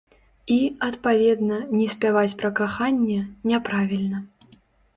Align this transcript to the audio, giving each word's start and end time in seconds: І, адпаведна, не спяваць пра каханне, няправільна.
І, 0.53 0.55
адпаведна, 0.87 1.59
не 1.77 1.85
спяваць 1.93 2.33
пра 2.41 2.53
каханне, 2.63 3.21
няправільна. 3.53 4.27